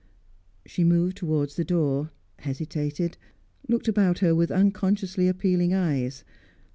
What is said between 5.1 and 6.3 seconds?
appealing eyes.